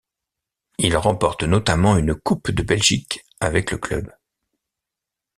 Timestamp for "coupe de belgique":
2.15-3.23